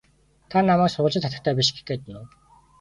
Та 0.49 0.57
намайг 0.67 0.91
сурвалжит 0.91 1.23
хатагтай 1.25 1.53
биш 1.59 1.67
гэх 1.71 1.83
гээд 1.87 2.01
байна 2.03 2.19
уу? 2.21 2.27